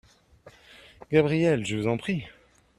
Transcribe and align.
Gabriel 1.11 1.63
Je 1.63 1.77
vous 1.77 1.87
en 1.87 1.95
prie! 1.95 2.25